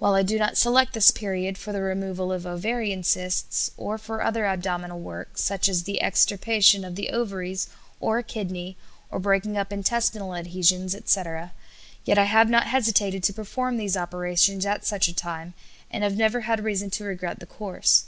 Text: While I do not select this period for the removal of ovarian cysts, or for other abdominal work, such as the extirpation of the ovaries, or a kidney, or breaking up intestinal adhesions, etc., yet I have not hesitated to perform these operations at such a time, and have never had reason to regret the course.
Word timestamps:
While 0.00 0.14
I 0.16 0.24
do 0.24 0.40
not 0.40 0.56
select 0.56 0.92
this 0.92 1.12
period 1.12 1.56
for 1.56 1.72
the 1.72 1.82
removal 1.82 2.32
of 2.32 2.44
ovarian 2.48 3.04
cysts, 3.04 3.70
or 3.76 3.96
for 3.96 4.20
other 4.20 4.44
abdominal 4.44 4.98
work, 4.98 5.38
such 5.38 5.68
as 5.68 5.84
the 5.84 6.00
extirpation 6.02 6.84
of 6.84 6.96
the 6.96 7.10
ovaries, 7.10 7.68
or 8.00 8.18
a 8.18 8.24
kidney, 8.24 8.76
or 9.08 9.20
breaking 9.20 9.56
up 9.56 9.72
intestinal 9.72 10.34
adhesions, 10.34 10.96
etc., 10.96 11.52
yet 12.04 12.18
I 12.18 12.24
have 12.24 12.50
not 12.50 12.66
hesitated 12.66 13.22
to 13.22 13.32
perform 13.32 13.76
these 13.76 13.96
operations 13.96 14.66
at 14.66 14.84
such 14.84 15.06
a 15.06 15.14
time, 15.14 15.54
and 15.92 16.02
have 16.02 16.16
never 16.16 16.40
had 16.40 16.64
reason 16.64 16.90
to 16.90 17.04
regret 17.04 17.38
the 17.38 17.46
course. 17.46 18.06